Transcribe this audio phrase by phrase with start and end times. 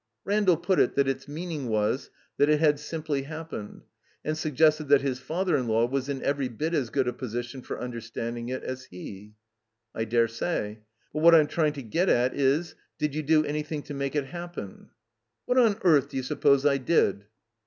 [0.25, 3.83] Randall put it that its meaning was that it had simply happened,
[4.25, 7.61] and suggested that his father in law was in every bit as good a position
[7.61, 9.35] for under standing it as he.
[9.93, 10.79] "I dare say.
[11.13, 14.25] But what I'm trying to get at is— did you do anjrthing to make it
[14.25, 14.89] happen?"
[15.45, 17.25] What on earth do you suppose I did?"